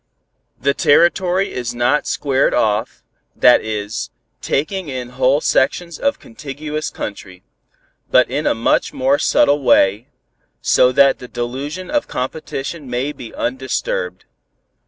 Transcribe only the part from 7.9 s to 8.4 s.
but